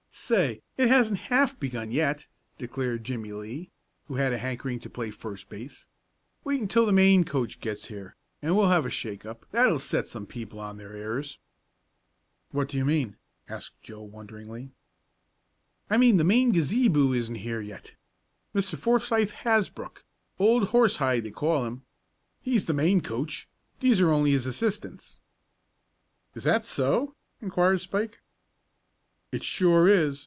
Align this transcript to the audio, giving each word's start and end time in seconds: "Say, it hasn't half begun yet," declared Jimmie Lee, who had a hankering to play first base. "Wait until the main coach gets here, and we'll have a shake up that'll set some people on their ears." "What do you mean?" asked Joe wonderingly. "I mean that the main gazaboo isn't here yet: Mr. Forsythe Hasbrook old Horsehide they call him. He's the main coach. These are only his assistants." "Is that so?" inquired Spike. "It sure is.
"Say, 0.13 0.61
it 0.75 0.89
hasn't 0.89 1.19
half 1.31 1.57
begun 1.57 1.89
yet," 1.89 2.27
declared 2.57 3.05
Jimmie 3.05 3.31
Lee, 3.31 3.69
who 4.07 4.15
had 4.15 4.33
a 4.33 4.37
hankering 4.37 4.77
to 4.81 4.89
play 4.89 5.09
first 5.09 5.47
base. 5.47 5.87
"Wait 6.43 6.59
until 6.59 6.85
the 6.85 6.91
main 6.91 7.23
coach 7.23 7.61
gets 7.61 7.85
here, 7.85 8.17
and 8.41 8.55
we'll 8.57 8.67
have 8.69 8.85
a 8.85 8.89
shake 8.89 9.25
up 9.25 9.45
that'll 9.53 9.79
set 9.79 10.09
some 10.09 10.25
people 10.25 10.59
on 10.59 10.75
their 10.75 10.93
ears." 10.97 11.39
"What 12.51 12.67
do 12.67 12.75
you 12.77 12.83
mean?" 12.83 13.15
asked 13.47 13.81
Joe 13.81 14.01
wonderingly. 14.01 14.71
"I 15.89 15.95
mean 15.97 16.17
that 16.17 16.23
the 16.23 16.27
main 16.27 16.51
gazaboo 16.51 17.13
isn't 17.15 17.35
here 17.35 17.61
yet: 17.61 17.95
Mr. 18.53 18.77
Forsythe 18.77 19.31
Hasbrook 19.31 20.03
old 20.37 20.67
Horsehide 20.69 21.23
they 21.23 21.31
call 21.31 21.65
him. 21.65 21.83
He's 22.41 22.65
the 22.65 22.73
main 22.73 22.99
coach. 22.99 23.47
These 23.79 24.01
are 24.01 24.11
only 24.11 24.31
his 24.31 24.45
assistants." 24.45 25.19
"Is 26.35 26.43
that 26.43 26.65
so?" 26.65 27.15
inquired 27.41 27.79
Spike. 27.79 28.21
"It 29.33 29.43
sure 29.45 29.87
is. 29.87 30.19